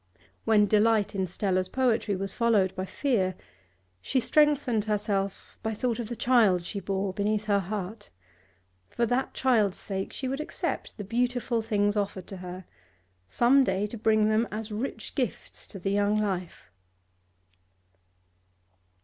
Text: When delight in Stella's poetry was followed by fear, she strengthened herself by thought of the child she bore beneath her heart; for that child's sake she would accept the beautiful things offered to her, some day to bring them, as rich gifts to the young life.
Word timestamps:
When 0.45 0.65
delight 0.65 1.13
in 1.13 1.27
Stella's 1.27 1.69
poetry 1.69 2.15
was 2.15 2.33
followed 2.33 2.75
by 2.75 2.85
fear, 2.85 3.35
she 4.01 4.19
strengthened 4.19 4.85
herself 4.85 5.59
by 5.61 5.75
thought 5.75 5.99
of 5.99 6.09
the 6.09 6.15
child 6.15 6.65
she 6.65 6.79
bore 6.79 7.13
beneath 7.13 7.43
her 7.43 7.59
heart; 7.59 8.09
for 8.89 9.05
that 9.05 9.35
child's 9.35 9.77
sake 9.77 10.11
she 10.11 10.27
would 10.27 10.39
accept 10.39 10.97
the 10.97 11.03
beautiful 11.03 11.61
things 11.61 11.95
offered 11.95 12.25
to 12.29 12.37
her, 12.37 12.65
some 13.29 13.63
day 13.63 13.85
to 13.85 13.95
bring 13.95 14.27
them, 14.27 14.47
as 14.49 14.71
rich 14.71 15.13
gifts 15.13 15.67
to 15.67 15.77
the 15.77 15.91
young 15.91 16.17
life. 16.17 16.71